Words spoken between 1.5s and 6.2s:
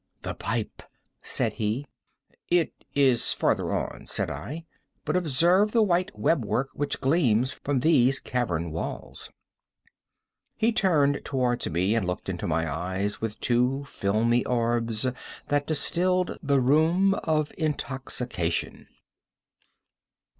he. "It is farther on," said I; "but observe the white